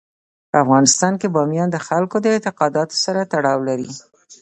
په 0.49 0.55
افغانستان 0.63 1.13
کې 1.21 1.27
بامیان 1.35 1.69
د 1.71 1.77
خلکو 1.87 2.15
د 2.21 2.25
اعتقاداتو 2.35 2.95
سره 3.05 3.21
تړاو 3.33 3.59
لري. 3.69 3.91